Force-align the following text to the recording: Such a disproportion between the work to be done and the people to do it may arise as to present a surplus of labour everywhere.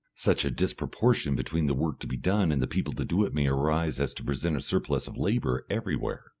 Such 0.15 0.43
a 0.43 0.49
disproportion 0.49 1.35
between 1.35 1.67
the 1.67 1.75
work 1.75 1.99
to 1.99 2.07
be 2.07 2.17
done 2.17 2.51
and 2.51 2.59
the 2.59 2.65
people 2.65 2.91
to 2.95 3.05
do 3.05 3.23
it 3.23 3.35
may 3.35 3.45
arise 3.45 3.99
as 3.99 4.15
to 4.15 4.23
present 4.23 4.55
a 4.57 4.59
surplus 4.59 5.05
of 5.05 5.15
labour 5.15 5.63
everywhere. 5.69 6.23